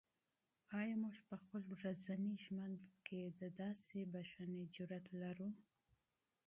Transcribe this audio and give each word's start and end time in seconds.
آیا 0.79 0.95
موږ 1.03 1.15
په 1.27 1.35
خپل 1.41 1.61
ورځني 1.73 2.33
ژوند 2.45 2.81
کې 3.05 3.21
د 3.39 3.41
داسې 3.61 3.97
بښنې 4.13 4.63
جرات 4.75 5.05
لرو؟ 5.21 5.49